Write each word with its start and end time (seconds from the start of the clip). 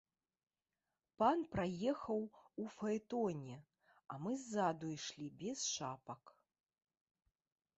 Пан 1.21 1.43
праехаў 1.55 2.23
у 2.63 2.65
фаэтоне, 2.77 3.59
а 4.15 4.19
мы 4.23 4.33
ззаду 4.45 4.91
ішлі 4.97 5.27
без 5.43 5.57
шапак. 5.75 6.23